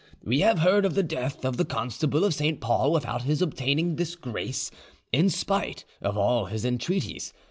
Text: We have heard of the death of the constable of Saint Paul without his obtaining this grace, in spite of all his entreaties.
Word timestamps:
We 0.23 0.39
have 0.39 0.57
heard 0.57 0.83
of 0.83 0.95
the 0.95 1.03
death 1.03 1.45
of 1.45 1.57
the 1.57 1.63
constable 1.63 2.23
of 2.25 2.33
Saint 2.33 2.59
Paul 2.59 2.91
without 2.91 3.21
his 3.21 3.39
obtaining 3.39 3.97
this 3.97 4.15
grace, 4.15 4.71
in 5.11 5.29
spite 5.29 5.85
of 6.01 6.17
all 6.17 6.45
his 6.47 6.65
entreaties. 6.65 7.33